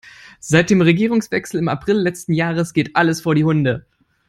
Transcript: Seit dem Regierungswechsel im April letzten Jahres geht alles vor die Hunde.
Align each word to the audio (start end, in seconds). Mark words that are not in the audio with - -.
Seit 0.39 0.71
dem 0.71 0.81
Regierungswechsel 0.81 1.59
im 1.59 1.67
April 1.67 1.97
letzten 1.97 2.33
Jahres 2.33 2.73
geht 2.73 2.95
alles 2.95 3.21
vor 3.21 3.35
die 3.35 3.43
Hunde. 3.43 3.85